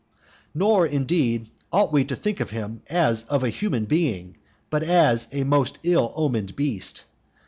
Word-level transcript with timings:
Nor, 0.55 0.87
indeed, 0.87 1.51
ought 1.71 1.93
we 1.93 2.03
to 2.05 2.15
think 2.15 2.39
of 2.39 2.49
him 2.49 2.81
as 2.89 3.23
of 3.25 3.43
a 3.43 3.51
human 3.51 3.85
being, 3.85 4.37
but 4.71 4.81
as 4.81 5.27
of 5.27 5.35
a 5.35 5.43
most 5.45 5.77
ill 5.83 6.11
omened 6.15 6.55
beast. 6.55 7.03